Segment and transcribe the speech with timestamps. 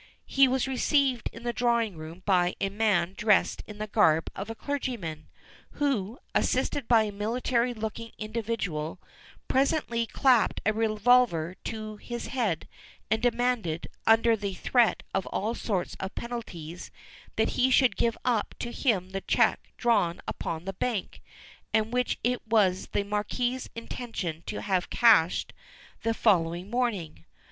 [0.25, 4.49] He was received in the drawing room by a man dressed in the garb of
[4.49, 5.27] a clergyman,
[5.73, 8.99] who, assisted by a military looking individual,
[9.47, 12.67] presently clapped a revolver to his head
[13.11, 16.89] and demanded, under the threat of all sorts of penalties,
[17.35, 21.21] that he should give up to him the cheque drawn upon the bank,
[21.75, 25.53] and which it was the Marquis's intention to have cashed
[26.01, 27.23] the following morning.